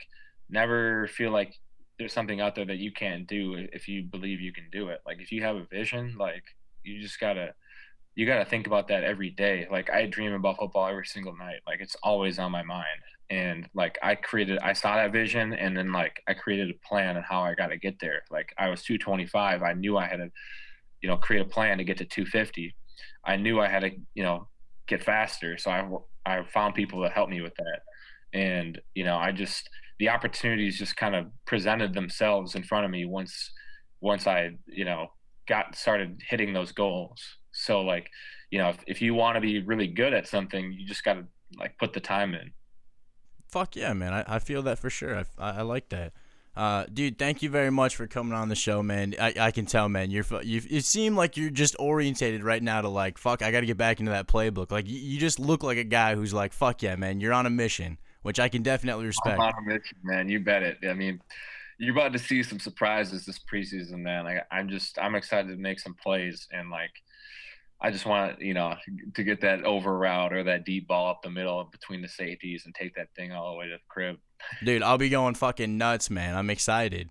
[0.48, 1.52] never feel like
[1.98, 5.00] there's something out there that you can't do if you believe you can do it.
[5.04, 6.44] Like, if you have a vision, like,
[6.84, 7.54] you just gotta
[8.14, 9.66] you got to think about that every day.
[9.70, 11.60] Like I dream about football every single night.
[11.66, 12.86] Like it's always on my mind.
[13.30, 17.16] And like I created, I saw that vision, and then like I created a plan
[17.16, 18.22] on how I got to get there.
[18.30, 19.62] Like I was 225.
[19.62, 20.30] I knew I had to,
[21.00, 22.74] you know, create a plan to get to 250.
[23.24, 24.48] I knew I had to, you know,
[24.92, 25.56] get faster.
[25.58, 25.82] So I
[26.24, 27.80] I found people that helped me with that.
[28.32, 32.90] And you know, I just the opportunities just kind of presented themselves in front of
[32.90, 33.52] me once
[34.00, 35.08] once I you know
[35.48, 37.20] got started hitting those goals.
[37.52, 38.08] So like,
[38.50, 41.14] you know, if, if you want to be really good at something, you just got
[41.14, 41.24] to
[41.58, 42.52] like put the time in.
[43.50, 44.12] fuck yeah, man.
[44.14, 45.14] I, I feel that for sure.
[45.18, 46.12] I, I, I like that.
[46.54, 49.14] Uh, dude, thank you very much for coming on the show, man.
[49.18, 50.10] I, I can tell, man.
[50.10, 50.60] You're you.
[50.68, 53.40] You seem like you're just orientated right now to like, fuck.
[53.40, 54.70] I got to get back into that playbook.
[54.70, 57.20] Like, you, you just look like a guy who's like, fuck yeah, man.
[57.20, 59.40] You're on a mission, which I can definitely respect.
[59.40, 60.28] I'm on a mission, man.
[60.28, 60.78] You bet it.
[60.86, 61.22] I mean,
[61.78, 64.24] you're about to see some surprises this preseason, man.
[64.24, 66.90] Like, I'm just, I'm excited to make some plays and like,
[67.84, 68.76] I just want you know
[69.14, 72.62] to get that over route or that deep ball up the middle between the safeties
[72.64, 74.18] and take that thing all the way to the crib.
[74.64, 76.36] Dude, I'll be going fucking nuts, man.
[76.36, 77.10] I'm excited.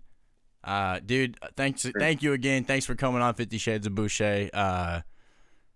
[0.64, 2.64] Uh, dude, thanks, thank you again.
[2.64, 4.50] Thanks for coming on Fifty Shades of Boucher.
[4.54, 5.02] Uh,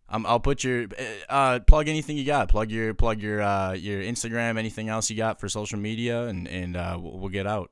[0.08, 0.88] I'm, I'll put your
[1.27, 2.49] uh, plug anything you got.
[2.49, 4.58] Plug your plug your uh, your Instagram.
[4.58, 7.71] Anything else you got for social media, and and uh, we'll, we'll get out.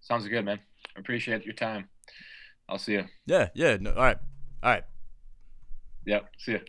[0.00, 0.60] Sounds good, man.
[0.96, 1.88] Appreciate your time.
[2.68, 3.04] I'll see you.
[3.26, 3.76] Yeah, yeah.
[3.80, 4.18] No, all right,
[4.62, 4.84] all right.
[6.06, 6.28] Yep.
[6.38, 6.60] See you.